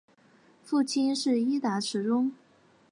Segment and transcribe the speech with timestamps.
[0.63, 2.33] 父亲是伊达持宗。